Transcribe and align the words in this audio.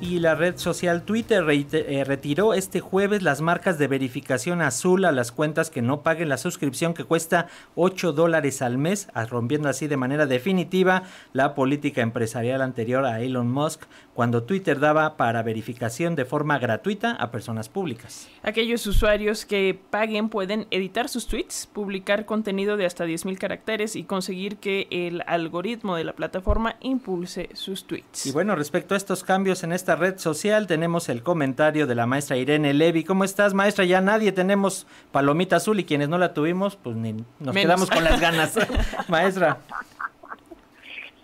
Y 0.00 0.18
la 0.20 0.34
red 0.34 0.56
social 0.56 1.02
Twitter 1.02 1.44
eh, 1.48 2.04
retiró 2.04 2.54
este 2.54 2.80
jueves 2.80 3.22
las 3.22 3.40
marcas 3.40 3.78
de 3.78 3.88
verificación 3.88 4.62
azul 4.62 5.04
a 5.04 5.12
las 5.12 5.32
cuentas 5.32 5.70
que 5.70 5.82
no 5.82 6.02
paguen 6.02 6.28
la 6.28 6.36
suscripción 6.36 6.94
que 6.94 7.04
cuesta 7.04 7.48
8 7.74 8.12
dólares 8.12 8.62
al 8.62 8.78
mes, 8.78 9.08
rompiendo 9.28 9.68
así 9.68 9.86
de 9.86 9.96
manera 9.96 10.26
definitiva 10.26 11.04
la 11.32 11.54
política 11.54 12.02
empresarial 12.02 12.62
anterior 12.62 13.04
a 13.04 13.20
Elon 13.20 13.50
Musk 13.50 13.84
cuando 14.14 14.44
Twitter 14.44 14.80
daba 14.80 15.16
para 15.16 15.42
verificación 15.42 16.16
de 16.16 16.24
forma 16.24 16.58
gratuita 16.58 17.12
a 17.12 17.30
personas 17.30 17.68
públicas. 17.68 18.28
Aquellos 18.42 18.86
usuarios 18.86 19.44
que 19.44 19.78
paguen 19.90 20.30
pueden 20.30 20.66
editar 20.70 21.08
sus 21.08 21.26
tweets, 21.26 21.68
publicar 21.70 22.24
contenido 22.24 22.76
de 22.76 22.86
hasta 22.86 23.04
10.000 23.04 23.36
caracteres 23.38 23.94
y 23.94 24.04
conseguir 24.04 24.56
que 24.56 24.88
el 24.90 25.22
algoritmo 25.26 25.96
de 25.96 26.04
la 26.04 26.14
plataforma 26.14 26.76
impulse 26.80 27.50
sus 27.52 27.86
tweets. 27.86 28.26
Y 28.26 28.32
bueno, 28.32 28.56
respecto 28.56 28.94
a 28.94 28.96
estos 28.96 29.22
cambios 29.22 29.62
en 29.64 29.72
esta 29.86 29.94
red 29.94 30.18
social 30.18 30.66
tenemos 30.66 31.08
el 31.08 31.22
comentario 31.22 31.86
de 31.86 31.94
la 31.94 32.06
maestra 32.06 32.36
Irene 32.36 32.74
Levy. 32.74 33.04
¿Cómo 33.04 33.22
estás, 33.22 33.54
maestra? 33.54 33.84
Ya 33.84 34.00
nadie 34.00 34.32
tenemos 34.32 34.84
palomita 35.12 35.54
azul 35.54 35.78
y 35.78 35.84
quienes 35.84 36.08
no 36.08 36.18
la 36.18 36.34
tuvimos, 36.34 36.74
pues 36.74 36.96
ni 36.96 37.14
nos 37.38 37.54
quedamos 37.54 37.88
con 37.88 38.02
las 38.02 38.20
ganas. 38.20 38.58
maestra. 39.08 39.58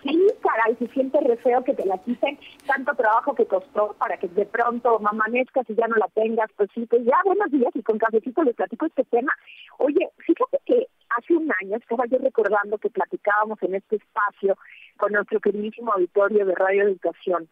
Sí, 0.04 0.16
caray, 0.40 0.76
se 0.76 0.86
siente 0.94 1.18
re 1.22 1.36
feo 1.38 1.64
que 1.64 1.74
te 1.74 1.84
la 1.86 1.98
quiten, 1.98 2.38
tanto 2.64 2.94
trabajo 2.94 3.34
que 3.34 3.46
costó 3.46 3.96
para 3.98 4.16
que 4.16 4.28
de 4.28 4.46
pronto 4.46 5.00
amanezcas 5.08 5.68
y 5.68 5.74
ya 5.74 5.88
no 5.88 5.96
la 5.96 6.06
tengas, 6.14 6.48
pues 6.56 6.70
sí, 6.72 6.86
pues 6.86 7.04
ya 7.04 7.16
buenos 7.24 7.50
días 7.50 7.74
y 7.74 7.82
con 7.82 7.98
cafecito 7.98 8.44
les 8.44 8.54
platico 8.54 8.86
este 8.86 9.02
tema. 9.02 9.32
Oye, 9.78 10.08
fíjate 10.18 10.58
que 10.64 10.86
hace 11.18 11.34
un 11.34 11.50
año 11.62 11.78
estaba 11.78 12.06
yo 12.06 12.18
recordando 12.18 12.78
que 12.78 12.90
platicábamos 12.90 13.60
en 13.64 13.74
este 13.74 13.96
espacio 13.96 14.56
con 14.98 15.10
nuestro 15.10 15.40
queridísimo 15.40 15.92
auditorio 15.92 16.46
de 16.46 16.54
Radio 16.54 16.84
Educación 16.84 17.48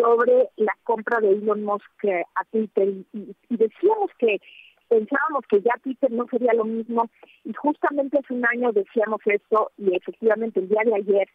sobre 0.00 0.48
la 0.56 0.76
compra 0.84 1.20
de 1.20 1.32
Elon 1.32 1.64
Musk 1.64 2.04
eh, 2.04 2.24
a 2.34 2.44
Twitter 2.46 2.88
y, 3.12 3.34
decíamos 3.48 4.10
que 4.18 4.40
pensábamos 4.88 5.44
que 5.48 5.60
ya 5.60 5.72
Twitter 5.82 6.10
no 6.10 6.26
sería 6.30 6.52
lo 6.54 6.64
mismo 6.64 7.08
y 7.44 7.52
justamente 7.52 8.18
hace 8.18 8.34
un 8.34 8.46
año 8.46 8.72
decíamos 8.72 9.20
esto 9.26 9.70
y 9.78 9.94
efectivamente 9.94 10.60
el 10.60 10.68
día 10.68 10.82
de 10.84 10.94
ayer 10.94 11.28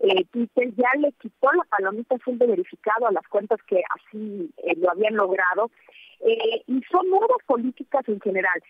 eh, 0.00 0.24
Twitter 0.30 0.74
ya 0.76 0.90
le 0.98 1.12
quitó 1.12 1.52
la 1.52 1.64
palomita 1.64 2.16
azul 2.16 2.38
de 2.38 2.46
verificado 2.46 3.06
a 3.06 3.12
las 3.12 3.26
cuentas 3.28 3.60
que 3.66 3.82
así 3.94 4.50
eh, 4.58 4.74
lo 4.76 4.90
habían 4.90 5.16
logrado 5.16 5.70
y 6.66 6.82
son 6.90 7.08
nuevas 7.10 7.38
políticas 7.46 8.02
en 8.08 8.20
general. 8.20 8.60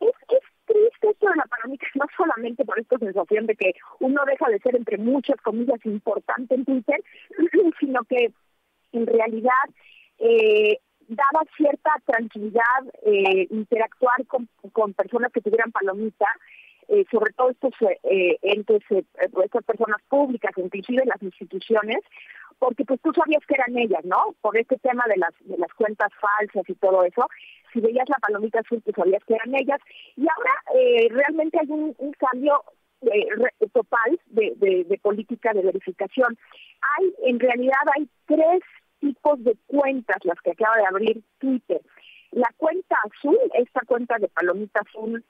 Es, 0.00 0.10
es 0.28 0.40
triste 0.66 1.10
esto 1.10 1.28
de 1.28 1.36
la 1.36 1.44
palomita, 1.44 1.86
no 1.94 2.04
solamente 2.16 2.64
por 2.64 2.78
esta 2.80 2.98
sensación 2.98 3.46
de 3.46 3.54
que 3.54 3.74
uno 4.00 4.22
deja 4.26 4.48
de 4.48 4.58
ser 4.58 4.74
entre 4.74 4.98
muchas 4.98 5.40
comillas 5.42 5.78
importante 5.84 6.56
en 6.56 6.64
Twitter, 6.64 7.00
sino 7.80 8.02
que 8.04 8.32
en 8.96 9.06
realidad 9.06 9.52
eh, 10.18 10.78
daba 11.08 11.42
cierta 11.56 11.90
tranquilidad 12.04 12.62
eh, 13.04 13.46
interactuar 13.50 14.26
con, 14.26 14.48
personas 14.94 15.32
que 15.32 15.40
tuvieran 15.40 15.72
palomita, 15.72 16.26
eh, 16.88 17.04
sobre 17.10 17.32
todo 17.32 17.50
estos 17.50 17.72
eh, 18.04 18.38
entes, 18.42 18.82
estas 18.90 19.64
personas 19.64 20.00
públicas, 20.08 20.52
inclusive 20.56 21.04
las 21.04 21.22
instituciones, 21.22 21.98
porque 22.58 22.84
pues 22.84 23.00
tú 23.02 23.12
sabías 23.12 23.44
que 23.46 23.54
eran 23.54 23.76
ellas, 23.76 24.04
¿no? 24.04 24.34
Por 24.40 24.56
este 24.56 24.78
tema 24.78 25.04
de 25.08 25.18
las 25.18 25.32
de 25.40 25.58
las 25.58 25.72
cuentas 25.74 26.10
falsas 26.20 26.68
y 26.68 26.74
todo 26.74 27.04
eso, 27.04 27.26
si 27.72 27.80
veías 27.80 28.08
la 28.08 28.16
palomita 28.16 28.60
azul, 28.60 28.82
tú 28.82 28.92
sabías 28.96 29.22
que 29.24 29.34
eran 29.34 29.54
ellas. 29.54 29.80
Y 30.16 30.22
ahora 30.22 31.10
realmente 31.10 31.58
hay 31.60 31.68
un, 31.68 31.94
cambio 32.18 32.62
total 33.72 34.18
de, 34.26 34.54
de, 34.56 34.84
de, 34.84 34.98
política 34.98 35.52
de 35.52 35.62
verificación. 35.62 36.38
Hay, 36.96 37.12
en 37.24 37.38
realidad, 37.38 37.82
hay 37.94 38.08
tres 38.24 38.62
tipos 39.06 39.42
de 39.44 39.56
cuentas 39.66 40.16
las 40.24 40.40
que 40.40 40.50
acaba 40.50 40.76
de 40.76 40.86
abrir 40.86 41.22
Twitter. 41.38 41.80
La 42.32 42.52
cuenta 42.56 42.96
azul, 43.04 43.38
esta 43.54 43.80
cuenta 43.86 44.18
de 44.18 44.28
palomita 44.28 44.80
azul 44.80 45.24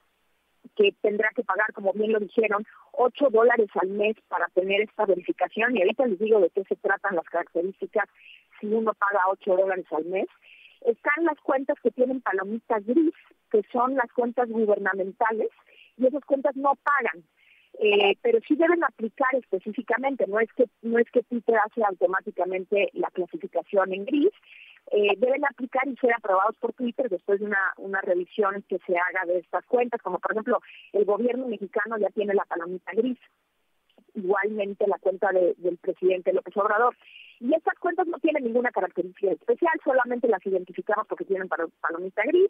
que 0.75 0.93
tendrá 1.01 1.29
que 1.35 1.43
pagar, 1.43 1.71
como 1.73 1.93
bien 1.93 2.11
lo 2.11 2.19
dijeron, 2.19 2.65
8 2.93 3.29
dólares 3.29 3.69
al 3.79 3.89
mes 3.89 4.15
para 4.27 4.47
tener 4.47 4.81
esta 4.81 5.05
verificación. 5.05 5.75
Y 5.75 5.81
ahorita 5.81 6.07
les 6.07 6.19
digo 6.19 6.39
de 6.39 6.49
qué 6.49 6.63
se 6.63 6.75
tratan 6.75 7.15
las 7.15 7.25
características 7.25 8.05
si 8.59 8.67
uno 8.67 8.93
paga 8.93 9.21
8 9.29 9.55
dólares 9.55 9.85
al 9.91 10.05
mes. 10.05 10.27
Están 10.81 11.25
las 11.25 11.39
cuentas 11.41 11.77
que 11.81 11.91
tienen 11.91 12.21
palomita 12.21 12.79
gris, 12.79 13.13
que 13.51 13.61
son 13.71 13.95
las 13.95 14.11
cuentas 14.13 14.49
gubernamentales, 14.49 15.49
y 15.97 16.07
esas 16.07 16.25
cuentas 16.25 16.55
no 16.55 16.73
pagan. 16.75 17.23
Eh, 17.79 18.17
pero 18.23 18.39
sí 18.47 18.55
deben 18.55 18.83
aplicar 18.83 19.35
específicamente, 19.35 20.25
no 20.27 20.39
es 20.39 20.51
que 20.53 20.65
no 20.81 20.97
es 20.97 21.09
que 21.11 21.21
Twitter 21.21 21.57
hace 21.63 21.83
automáticamente 21.83 22.89
la 22.93 23.09
clasificación 23.11 23.93
en 23.93 24.05
gris, 24.05 24.31
eh, 24.89 25.13
deben 25.17 25.45
aplicar 25.45 25.87
y 25.87 25.95
ser 25.97 26.13
aprobados 26.15 26.55
por 26.57 26.73
Twitter 26.73 27.07
después 27.07 27.39
de 27.39 27.45
una, 27.45 27.73
una 27.77 28.01
revisión 28.01 28.63
que 28.67 28.79
se 28.79 28.93
haga 28.97 29.25
de 29.27 29.39
estas 29.39 29.63
cuentas, 29.65 30.01
como 30.01 30.17
por 30.17 30.31
ejemplo 30.31 30.59
el 30.93 31.05
gobierno 31.05 31.47
mexicano 31.47 31.97
ya 31.99 32.09
tiene 32.09 32.33
la 32.33 32.45
palomita 32.45 32.93
gris, 32.93 33.19
igualmente 34.15 34.87
la 34.87 34.97
cuenta 34.97 35.31
del 35.31 35.77
presidente 35.77 36.33
López 36.33 36.57
Obrador. 36.57 36.95
Y 37.39 37.53
estas 37.53 37.77
cuentas 37.77 38.07
no 38.07 38.17
tienen 38.17 38.43
ninguna 38.43 38.71
característica 38.71 39.31
especial, 39.31 39.73
solamente 39.83 40.27
las 40.27 40.43
identificamos 40.45 41.05
porque 41.07 41.25
tienen 41.25 41.47
palomita 41.47 42.23
gris. 42.23 42.49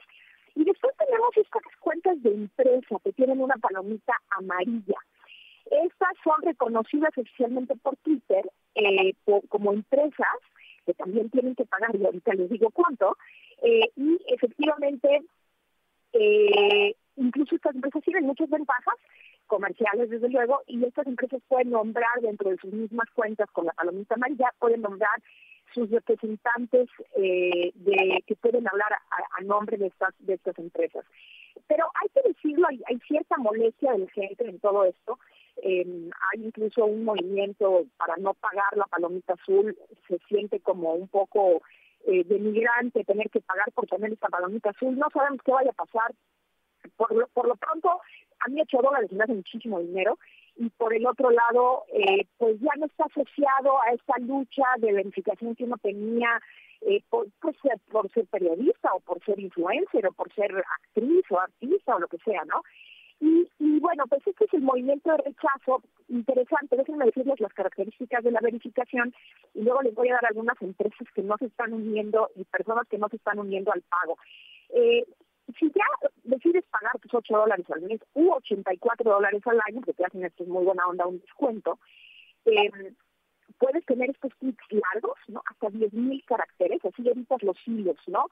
Y 0.55 0.63
después 0.63 0.95
tenemos 0.97 1.35
estas 1.35 1.61
cuentas 1.81 2.21
de 2.23 2.33
empresa 2.33 2.95
que 3.03 3.11
tienen 3.11 3.41
una 3.41 3.55
palomita 3.55 4.13
amarilla. 4.29 4.97
Son 6.27 6.41
reconocidas 6.41 7.17
oficialmente 7.17 7.73
por 7.77 7.95
Twitter 7.97 8.51
eh, 8.75 9.13
como 9.47 9.71
empresas 9.71 10.35
que 10.85 10.93
también 10.93 11.29
tienen 11.29 11.55
que 11.55 11.63
pagar, 11.65 11.95
y 11.95 12.05
ahorita 12.05 12.33
les 12.33 12.49
digo 12.49 12.69
cuánto, 12.71 13.15
eh, 13.61 13.89
y 13.95 14.19
efectivamente, 14.27 15.21
eh, 16.11 16.95
incluso 17.15 17.55
estas 17.55 17.75
empresas 17.75 18.03
tienen 18.03 18.25
muchas 18.25 18.49
ventajas 18.49 18.95
comerciales, 19.47 20.09
desde 20.09 20.27
luego, 20.27 20.63
y 20.67 20.83
estas 20.83 21.07
empresas 21.07 21.41
pueden 21.47 21.69
nombrar 21.69 22.19
dentro 22.21 22.49
de 22.49 22.57
sus 22.57 22.73
mismas 22.73 23.09
cuentas 23.11 23.49
con 23.51 23.65
la 23.65 23.71
palomita 23.71 24.15
amarilla, 24.15 24.53
pueden 24.59 24.81
nombrar 24.81 25.21
sus 25.73 25.89
representantes 25.89 26.89
de 27.15 28.23
que 28.25 28.35
pueden 28.35 28.67
hablar 28.67 28.91
a, 29.37 29.41
nombre 29.43 29.77
de 29.77 29.87
estas 29.87 30.13
de 30.19 30.33
estas 30.33 30.59
empresas. 30.59 31.05
Pero 31.67 31.85
hay 32.01 32.09
que 32.09 32.27
decirlo, 32.27 32.67
hay, 32.67 32.81
hay 32.87 32.99
cierta 33.07 33.37
molestia 33.37 33.93
de 33.93 33.99
la 33.99 34.09
gente 34.09 34.49
en 34.49 34.59
todo 34.59 34.83
esto, 34.83 35.17
eh, 35.63 36.09
hay 36.31 36.45
incluso 36.45 36.85
un 36.85 37.03
movimiento 37.03 37.85
para 37.97 38.15
no 38.17 38.33
pagar 38.33 38.75
la 38.75 38.85
palomita 38.85 39.33
azul, 39.33 39.77
se 40.07 40.17
siente 40.27 40.59
como 40.59 40.93
un 40.93 41.07
poco 41.07 41.61
eh, 42.05 42.23
denigrante 42.23 43.03
tener 43.03 43.29
que 43.29 43.41
pagar 43.41 43.71
por 43.73 43.87
tener 43.87 44.13
esta 44.13 44.29
palomita 44.29 44.69
azul. 44.69 44.97
No 44.97 45.07
sabemos 45.13 45.41
qué 45.43 45.51
vaya 45.51 45.71
a 45.71 45.85
pasar. 45.85 46.13
Por 46.95 47.13
lo, 47.13 47.55
pronto, 47.55 47.99
a 48.39 48.49
mí 48.49 48.61
8 48.61 48.77
dólares 48.81 49.11
me 49.11 49.23
hace 49.23 49.33
muchísimo 49.33 49.79
dinero 49.79 50.17
y 50.55 50.69
por 50.69 50.93
el 50.93 51.05
otro 51.05 51.31
lado, 51.31 51.83
eh, 51.91 52.25
pues 52.37 52.59
ya 52.61 52.71
no 52.77 52.85
está 52.85 53.05
asociado 53.05 53.81
a 53.81 53.91
esta 53.91 54.17
lucha 54.19 54.63
de 54.77 54.93
verificación 54.93 55.55
que 55.55 55.65
uno 55.65 55.77
tenía 55.81 56.39
eh, 56.81 57.01
por, 57.09 57.27
pues, 57.41 57.55
por 57.91 58.09
ser 58.11 58.25
periodista 58.27 58.93
o 58.93 58.99
por 59.01 59.23
ser 59.25 59.39
influencer 59.39 60.07
o 60.07 60.13
por 60.13 60.31
ser 60.33 60.51
actriz 60.55 61.25
o 61.29 61.39
artista 61.39 61.95
o 61.95 61.99
lo 61.99 62.07
que 62.07 62.19
sea, 62.19 62.43
¿no? 62.45 62.61
Y, 63.19 63.79
bueno, 63.79 64.05
pues 64.07 64.25
este 64.27 64.45
es 64.45 64.53
el 64.53 64.61
movimiento 64.61 65.11
de 65.11 65.17
rechazo 65.17 65.81
interesante. 66.07 66.77
Déjenme 66.77 67.05
decirles 67.05 67.39
las 67.39 67.53
características 67.53 68.23
de 68.23 68.31
la 68.31 68.39
verificación 68.41 69.13
y 69.53 69.63
luego 69.63 69.81
les 69.81 69.95
voy 69.95 70.09
a 70.09 70.13
dar 70.13 70.27
algunas 70.27 70.61
empresas 70.61 71.07
que 71.15 71.23
no 71.23 71.35
se 71.37 71.45
están 71.45 71.73
uniendo 71.73 72.29
y 72.35 72.43
personas 72.45 72.87
que 72.87 72.97
no 72.97 73.09
se 73.09 73.15
están 73.15 73.39
uniendo 73.39 73.71
al 73.71 73.81
pago. 73.81 74.17
Eh, 74.69 75.05
si 75.57 75.71
ya 75.71 76.09
decides 76.23 76.65
pagar 76.65 76.99
tus 76.99 77.13
8 77.13 77.37
dólares 77.37 77.65
al 77.71 77.81
mes 77.81 78.01
u 78.13 78.31
84 78.31 79.09
dólares 79.09 79.41
al 79.45 79.59
año, 79.67 79.81
que 79.81 79.93
te 79.93 80.05
hacen 80.05 80.25
esto 80.25 80.43
es 80.43 80.49
muy 80.49 80.65
buena 80.65 80.85
onda, 80.87 81.07
un 81.07 81.19
descuento, 81.19 81.79
eh, 82.45 82.69
puedes 83.57 83.85
tener 83.85 84.09
estos 84.09 84.33
clics 84.35 84.65
largos, 84.69 85.17
¿no? 85.27 85.41
Hasta 85.49 85.69
10.000 85.69 86.23
caracteres, 86.25 86.83
así 86.85 87.07
evitas 87.07 87.41
los 87.43 87.57
hilos, 87.65 87.97
¿no? 88.07 88.25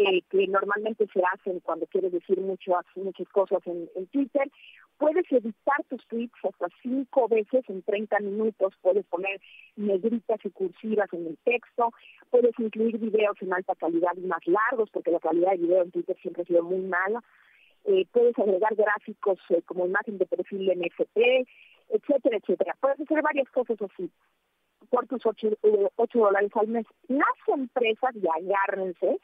Eh, 0.00 0.22
que 0.30 0.46
normalmente 0.46 1.08
se 1.12 1.20
hacen 1.32 1.58
cuando 1.58 1.84
quieres 1.88 2.12
decir 2.12 2.38
mucho, 2.40 2.70
muchas 2.94 3.28
cosas 3.30 3.58
en, 3.66 4.06
Twitter. 4.12 4.48
Puedes 4.96 5.24
editar 5.32 5.82
tus 5.88 6.06
tweets 6.06 6.38
hasta 6.44 6.68
cinco 6.82 7.26
veces 7.26 7.64
en 7.68 7.82
30 7.82 8.20
minutos, 8.20 8.74
puedes 8.80 9.04
poner 9.06 9.40
negritas 9.74 10.38
y 10.44 10.50
cursivas 10.50 11.12
en 11.12 11.26
el 11.26 11.38
texto, 11.38 11.90
puedes 12.30 12.56
incluir 12.60 12.96
videos 12.98 13.42
en 13.42 13.52
alta 13.52 13.74
calidad 13.74 14.12
y 14.16 14.20
más 14.20 14.46
largos, 14.46 14.88
porque 14.90 15.10
la 15.10 15.18
calidad 15.18 15.50
de 15.50 15.56
video 15.56 15.82
en 15.82 15.90
Twitter 15.90 16.16
siempre 16.22 16.44
ha 16.44 16.46
sido 16.46 16.62
muy 16.62 16.82
mala. 16.82 17.20
Eh, 17.84 18.06
puedes 18.12 18.38
agregar 18.38 18.76
gráficos 18.76 19.40
eh, 19.48 19.62
como 19.66 19.84
imagen 19.84 20.16
de 20.18 20.26
perfil 20.26 20.78
NFT, 20.78 21.18
etcétera, 21.88 22.36
etcétera. 22.36 22.76
Puedes 22.80 23.00
hacer 23.00 23.20
varias 23.20 23.50
cosas 23.50 23.78
así. 23.82 24.08
por 24.90 25.08
tus 25.08 25.26
8, 25.26 25.48
eh, 25.64 25.88
dólares 26.14 26.52
al 26.54 26.68
mes. 26.68 26.86
Las 27.08 27.48
empresas, 27.48 28.14
y 28.14 28.28
agárrense, 28.28 29.18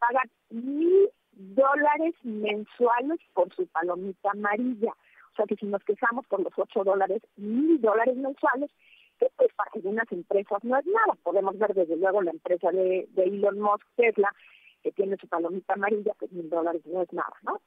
pagan 0.00 0.28
mil 0.50 1.10
dólares 1.32 2.14
mensuales 2.24 3.20
por 3.34 3.54
su 3.54 3.66
palomita 3.68 4.30
amarilla. 4.32 4.92
O 5.32 5.36
sea 5.36 5.46
que 5.46 5.56
si 5.56 5.66
nos 5.66 5.82
quejamos 5.84 6.26
por 6.26 6.42
los 6.42 6.52
8 6.56 6.82
dólares, 6.84 7.22
mil 7.36 7.80
dólares 7.80 8.16
mensuales, 8.16 8.70
que 9.18 9.28
pues 9.36 9.52
para 9.54 9.70
algunas 9.74 10.10
empresas 10.10 10.64
no 10.64 10.76
es 10.76 10.86
nada. 10.86 11.14
Podemos 11.22 11.56
ver 11.58 11.74
desde 11.74 11.96
luego 11.96 12.22
la 12.22 12.32
empresa 12.32 12.70
de, 12.72 13.06
de 13.10 13.22
Elon 13.22 13.60
Musk, 13.60 13.86
Tesla, 13.94 14.34
que 14.82 14.90
tiene 14.92 15.16
su 15.18 15.28
palomita 15.28 15.74
amarilla, 15.74 16.14
pues 16.18 16.32
mil 16.32 16.50
dólares 16.50 16.82
no 16.86 17.02
es 17.02 17.12
nada, 17.12 17.36
¿no? 17.42 17.60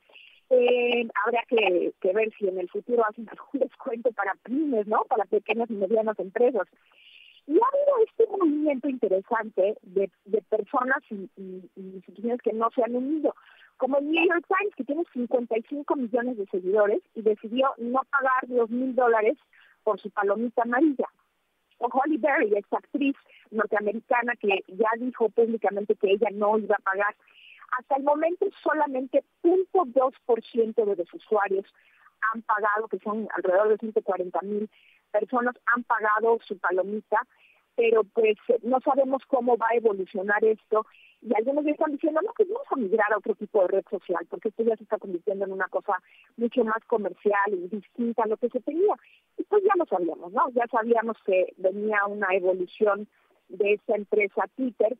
Eh, 0.50 1.08
habrá 1.26 1.44
que, 1.48 1.94
ver 2.14 2.32
si 2.38 2.48
en 2.48 2.60
el 2.60 2.70
futuro 2.70 3.04
hacen 3.08 3.28
algún 3.30 3.62
descuento 3.68 4.12
para 4.12 4.36
pymes, 4.44 4.88
¿no? 4.88 5.04
Para 5.10 5.26
pequeñas 5.26 5.70
y 5.70 5.74
medianas 5.74 6.20
empresas. 6.20 6.68
Y 7.46 7.58
ha 7.58 7.68
habido 7.68 7.98
este 8.08 8.28
movimiento 8.28 8.88
interesante 8.88 9.78
de, 9.82 10.10
de 10.26 10.42
personas 10.44 11.00
y, 11.10 11.30
instituciones 11.76 12.42
que 12.42 12.54
no 12.54 12.70
se 12.72 12.84
han 12.84 12.96
unido, 12.96 13.36
como 13.78 13.98
el 13.98 14.10
New 14.10 14.26
York 14.26 14.46
Times, 14.48 14.76
que 14.76 14.84
tiene 14.84 15.04
55 15.12 15.96
millones 15.96 16.38
de 16.38 16.46
seguidores 16.48 17.02
y 17.16 17.22
decidió 17.22 17.74
no 17.78 18.02
pagar 18.10 18.48
dos 18.48 18.70
mil 18.70 18.96
dólares 18.96 19.38
por 19.84 20.00
su 20.00 20.10
palomita 20.12 20.62
amarilla. 20.62 21.08
O 21.80 21.88
Holly 21.88 22.18
Berry, 22.18 22.56
esta 22.56 22.78
actriz 22.78 23.16
norteamericana 23.52 24.36
que 24.38 24.64
ya 24.68 24.90
dijo 24.98 25.28
públicamente 25.30 25.96
que 25.96 26.12
ella 26.12 26.30
no 26.32 26.58
iba 26.58 26.76
a 26.76 26.84
pagar 26.84 27.14
hasta 27.78 27.96
el 27.96 28.04
momento 28.04 28.46
solamente 28.62 29.24
0.2% 29.44 30.86
de 30.86 30.96
los 30.96 31.14
usuarios 31.14 31.66
han 32.34 32.42
pagado, 32.44 32.88
que 32.88 33.00
son 33.00 33.28
alrededor 33.36 33.70
de 33.70 33.78
140 33.78 34.42
mil 34.44 34.70
personas, 35.14 35.56
han 35.74 35.84
pagado 35.84 36.40
su 36.46 36.58
palomita, 36.58 37.20
pero 37.76 38.04
pues 38.04 38.38
no 38.64 38.80
sabemos 38.82 39.24
cómo 39.28 39.58
va 39.58 39.68
a 39.72 39.78
evolucionar 39.78 40.44
esto 40.44 40.86
y 41.22 41.34
algunos 41.36 41.66
están 41.66 41.94
diciendo, 41.94 42.20
no, 42.22 42.34
pues 42.36 42.50
vamos 42.50 42.68
a 42.70 42.76
migrar 42.76 43.14
a 43.14 43.18
otro 43.18 43.34
tipo 43.36 43.62
de 43.62 43.70
red 43.70 43.84
social, 43.90 44.26
porque 44.30 44.50
esto 44.50 44.64
ya 44.64 44.76
se 44.76 44.84
está 44.84 44.98
convirtiendo 44.98 45.46
en 45.46 45.54
una 45.54 45.70
cosa 45.70 45.94
mucho 46.36 46.66
más 46.66 46.84
comercial 46.86 47.54
y 47.54 47.70
distinta 47.70 48.24
a 48.24 48.28
lo 48.28 48.36
que 48.36 48.50
se 48.50 48.60
tenía. 48.60 48.94
Y 49.38 49.44
pues 49.44 49.64
ya 49.64 49.72
lo 49.78 49.86
sabíamos, 49.86 50.34
¿no? 50.34 50.50
Ya 50.50 50.68
sabíamos 50.68 51.16
que 51.26 51.54
venía 51.58 52.06
una 52.08 52.28
evolución 52.34 53.08
de 53.48 53.74
esta 53.74 53.96
empresa 53.96 54.50
Twitter, 54.58 54.98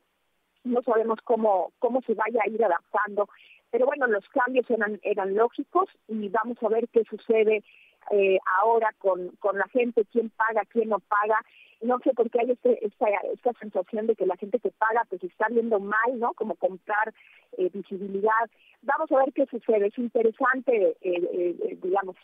no 0.64 0.82
sabemos 0.84 1.20
cómo, 1.26 1.74
cómo 1.80 2.02
se 2.04 2.14
vaya 2.14 2.40
a 2.46 2.50
ir 2.50 2.64
adaptando. 2.64 3.28
Pero 3.70 3.86
bueno, 3.86 4.08
los 4.08 4.28
cambios 4.30 4.70
eran, 4.70 5.00
eran 5.04 5.36
lógicos 5.36 5.90
y 6.08 6.30
vamos 6.30 6.58
a 6.62 6.70
ver 6.70 6.88
qué 6.88 7.04
sucede 7.04 7.64
eh, 8.12 8.38
ahora 8.60 8.94
con, 9.00 9.30
con 9.40 9.58
la 9.58 9.68
gente, 9.70 10.06
quién 10.12 10.30
paga, 10.30 10.64
quién 10.70 10.90
no 10.90 11.00
paga. 11.00 11.40
No 11.82 12.00
sé 12.00 12.14
por 12.14 12.30
qué 12.30 12.40
hay 12.40 12.52
este, 12.52 12.86
esta, 12.86 13.08
esta 13.34 13.52
sensación 13.60 14.08
de 14.08 14.16
que 14.16 14.26
la 14.26 14.38
gente 14.38 14.60
que 14.60 14.72
paga 14.72 15.06
pues 15.10 15.22
está 15.24 15.48
viendo 15.50 15.80
mal, 15.80 16.18
¿no? 16.18 16.34
Como 16.34 16.56
comprar 16.56 17.14
eh, 17.58 17.70
visibilidad. 17.74 18.50
Vamos 18.84 19.12
a 19.12 19.18
ver 19.18 19.34
qué 19.34 19.46
sucede. 19.48 19.88
Es 19.88 19.98
interesante, 19.98 20.96
eh, 21.02 21.78
digamos, 21.82 22.16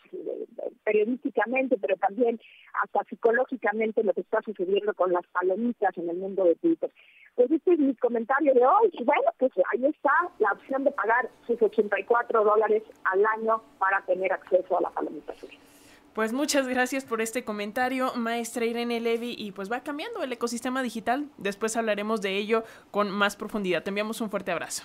periodísticamente, 0.84 1.76
pero 1.78 1.96
también 1.96 2.40
hasta 2.82 3.04
psicológicamente 3.04 4.02
lo 4.02 4.12
que 4.14 4.22
está 4.22 4.40
sucediendo 4.42 4.94
con 4.94 5.12
las 5.12 5.26
palomitas 5.28 5.96
en 5.98 6.08
el 6.08 6.16
mundo 6.16 6.44
de 6.44 6.54
Twitter. 6.56 6.90
Pues 7.34 7.50
este 7.50 7.74
es 7.74 7.78
mi 7.78 7.94
comentario 7.94 8.54
de 8.54 8.66
hoy. 8.66 8.90
Y 8.92 9.04
bueno, 9.04 9.30
pues 9.38 9.52
ahí 9.72 9.86
está 9.86 10.12
la 10.38 10.52
opción 10.52 10.84
de 10.84 10.90
pagar 10.90 11.30
sus 11.46 11.60
84 11.60 12.44
dólares 12.44 12.82
al 13.04 13.24
año 13.26 13.62
para 13.78 14.02
tener 14.02 14.32
acceso 14.32 14.78
a 14.78 14.82
la 14.82 14.90
palomita 14.90 15.32
azul. 15.32 15.50
Pues 16.20 16.34
muchas 16.34 16.68
gracias 16.68 17.06
por 17.06 17.22
este 17.22 17.44
comentario, 17.44 18.12
maestra 18.14 18.66
Irene 18.66 19.00
Levy, 19.00 19.34
y 19.38 19.52
pues 19.52 19.72
va 19.72 19.80
cambiando 19.80 20.22
el 20.22 20.30
ecosistema 20.30 20.82
digital. 20.82 21.30
Después 21.38 21.78
hablaremos 21.78 22.20
de 22.20 22.36
ello 22.36 22.62
con 22.90 23.10
más 23.10 23.36
profundidad. 23.36 23.82
Te 23.82 23.88
enviamos 23.88 24.20
un 24.20 24.28
fuerte 24.28 24.52
abrazo. 24.52 24.82